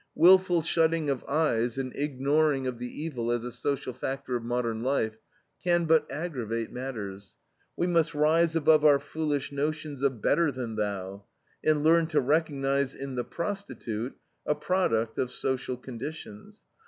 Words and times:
Wilful 0.15 0.63
shutting 0.63 1.11
of 1.11 1.23
eyes 1.27 1.77
and 1.77 1.95
ignoring 1.95 2.65
of 2.65 2.79
the 2.79 2.87
evil 2.89 3.31
as 3.31 3.43
a 3.45 3.51
social 3.51 3.93
factor 3.93 4.35
of 4.35 4.43
modern 4.43 4.81
life, 4.81 5.19
can 5.63 5.85
but 5.85 6.11
aggravate 6.11 6.71
matters. 6.71 7.37
We 7.77 7.85
must 7.85 8.15
rise 8.15 8.55
above 8.55 8.83
our 8.83 8.97
foolish 8.97 9.51
notions 9.51 10.01
of 10.01 10.19
"better 10.19 10.51
than 10.51 10.75
thou," 10.75 11.25
and 11.63 11.83
learn 11.83 12.07
to 12.07 12.19
recognize 12.19 12.95
in 12.95 13.13
the 13.13 13.23
prostitute 13.23 14.15
a 14.43 14.55
product 14.55 15.19
of 15.19 15.29
social 15.31 15.77
conditions. 15.77 16.63